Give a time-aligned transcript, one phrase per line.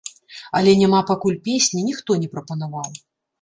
[0.59, 2.91] Але няма пакуль песні, ніхто не прапанаваў.